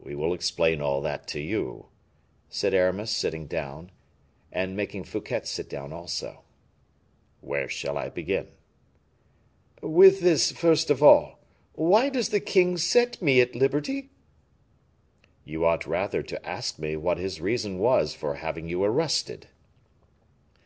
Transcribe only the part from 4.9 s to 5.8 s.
Fouquet sit